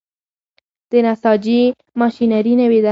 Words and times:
د 0.91 0.93
نساجي 1.05 1.59
ماشینري 1.99 2.53
نوې 2.61 2.77
ده؟ 2.79 2.79